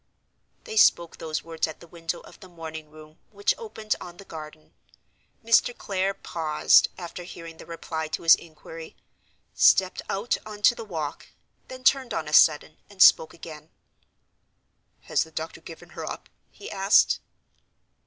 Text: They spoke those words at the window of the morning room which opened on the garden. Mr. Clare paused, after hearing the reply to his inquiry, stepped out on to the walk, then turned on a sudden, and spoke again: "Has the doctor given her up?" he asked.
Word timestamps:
They 0.63 0.77
spoke 0.77 1.17
those 1.19 1.43
words 1.43 1.67
at 1.67 1.79
the 1.79 1.85
window 1.87 2.21
of 2.21 2.39
the 2.39 2.49
morning 2.49 2.89
room 2.89 3.19
which 3.29 3.53
opened 3.59 3.95
on 4.01 4.17
the 4.17 4.25
garden. 4.25 4.73
Mr. 5.45 5.77
Clare 5.77 6.15
paused, 6.15 6.87
after 6.97 7.21
hearing 7.21 7.57
the 7.57 7.67
reply 7.67 8.07
to 8.07 8.23
his 8.23 8.33
inquiry, 8.33 8.95
stepped 9.53 10.01
out 10.09 10.37
on 10.43 10.63
to 10.63 10.73
the 10.73 10.83
walk, 10.83 11.27
then 11.67 11.83
turned 11.83 12.15
on 12.15 12.27
a 12.27 12.33
sudden, 12.33 12.77
and 12.89 12.99
spoke 12.99 13.35
again: 13.35 13.69
"Has 15.01 15.21
the 15.23 15.29
doctor 15.29 15.61
given 15.61 15.89
her 15.89 16.03
up?" 16.03 16.29
he 16.49 16.71
asked. 16.71 17.19